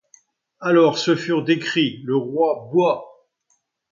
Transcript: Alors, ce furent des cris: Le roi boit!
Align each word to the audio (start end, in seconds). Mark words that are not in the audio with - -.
Alors, 0.59 0.97
ce 0.97 1.15
furent 1.15 1.43
des 1.43 1.59
cris: 1.59 2.01
Le 2.03 2.15
roi 2.17 2.67
boit! 2.71 3.05